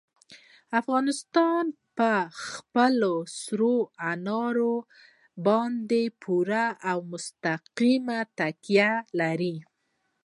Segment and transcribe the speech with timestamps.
[0.79, 1.65] افغانستان
[1.97, 2.11] په
[2.47, 3.75] خپلو سرو
[4.11, 4.75] انارو
[5.45, 9.55] باندې پوره او مستقیمه تکیه لري.